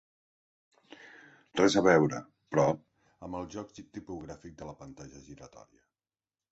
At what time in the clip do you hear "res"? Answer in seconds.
1.61-1.77